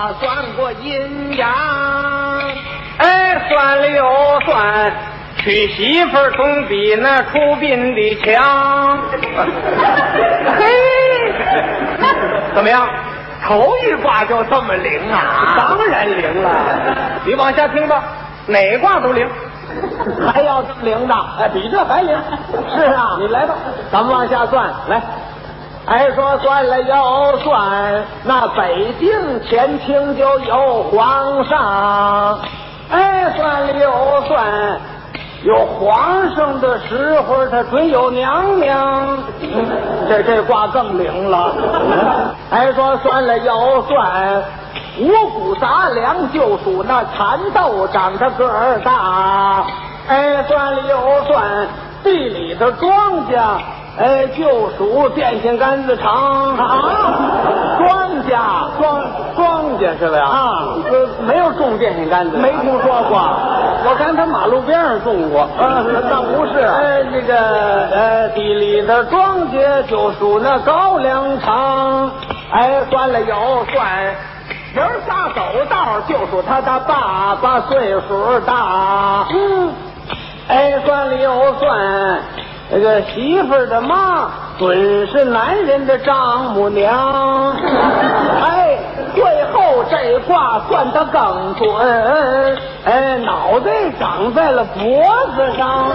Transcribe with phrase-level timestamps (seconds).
[0.00, 1.52] 卦算过阴阳，
[2.96, 4.02] 哎，算了又
[4.46, 4.90] 算，
[5.36, 8.98] 娶媳妇儿总比那出殡的强。
[10.56, 10.64] 嘿，
[12.54, 12.88] 怎么样？
[13.44, 15.54] 头一卦就这么灵啊？
[15.58, 16.50] 当然灵了，
[17.26, 18.02] 你往下听吧，
[18.46, 19.28] 哪卦都灵。
[20.32, 21.14] 还要这么灵的？
[21.38, 22.18] 哎，比这还灵。
[22.74, 23.54] 是啊，你来吧，
[23.92, 24.64] 咱们往下算。
[24.88, 25.02] 来。
[25.90, 29.10] 哎，说算了又算，那北京
[29.42, 32.38] 前清就有皇上。
[32.90, 34.80] 哎，算了又算，
[35.42, 39.18] 有皇上的时候，他准有娘娘。
[40.08, 41.54] 这这卦更灵了。
[42.50, 44.44] 哎，说算了又算，
[45.00, 49.64] 五谷杂粮就属那蚕豆长得个儿大。
[50.06, 51.66] 哎，算了又算，
[52.04, 53.40] 地里的庄稼。
[54.00, 56.90] 哎，就属电线杆子长啊，
[57.78, 58.34] 庄稼
[58.80, 59.04] 庄
[59.36, 60.18] 庄稼是吧？
[60.20, 63.20] 啊，呃，没有种电线杆子，没听说过。
[63.84, 66.60] 我看他马路边上种过，啊，那不是。
[66.60, 67.36] 哎，这个
[67.90, 72.10] 呃，地里的庄稼就属那高粱长。
[72.52, 73.34] 哎，算了又
[73.66, 74.04] 算，
[74.74, 79.26] 人仨走道就数他的爸爸岁数大。
[79.30, 79.72] 嗯，
[80.48, 82.22] 哎，算了又算。
[82.70, 87.52] 这个媳妇的妈准是男人的丈母娘，
[88.42, 88.78] 哎，
[89.14, 91.68] 最后这卦算的更准，
[92.84, 95.02] 哎，脑袋长在了脖
[95.34, 95.90] 子上。